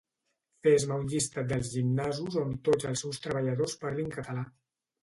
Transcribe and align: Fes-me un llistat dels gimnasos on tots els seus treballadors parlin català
Fes-me 0.67 0.97
un 1.01 1.11
llistat 1.11 1.51
dels 1.51 1.69
gimnasos 1.75 2.41
on 2.45 2.59
tots 2.71 2.91
els 2.93 3.07
seus 3.07 3.25
treballadors 3.29 3.79
parlin 3.87 4.15
català 4.19 4.53